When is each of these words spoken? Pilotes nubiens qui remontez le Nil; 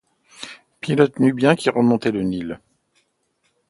Pilotes 0.79 1.19
nubiens 1.19 1.55
qui 1.55 1.69
remontez 1.69 2.09
le 2.09 2.23
Nil; 2.23 2.59